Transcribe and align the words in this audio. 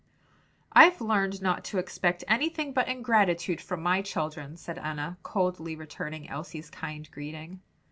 "I've 0.73 0.99
learned 0.99 1.43
not 1.43 1.63
to 1.65 1.77
expect 1.77 2.23
anything 2.27 2.73
but 2.73 2.87
ingratitude 2.87 3.61
from 3.61 3.83
my 3.83 4.01
children," 4.01 4.57
said 4.57 4.79
Enna, 4.79 5.19
coldly 5.21 5.75
returning 5.75 6.27
Elsie's 6.27 6.71
kind 6.71 7.07
greeting. 7.11 7.61